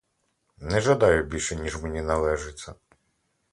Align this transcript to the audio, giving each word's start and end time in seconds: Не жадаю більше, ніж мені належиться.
Не 0.57 0.81
жадаю 0.81 1.23
більше, 1.23 1.55
ніж 1.55 1.81
мені 1.83 2.01
належиться. 2.01 2.75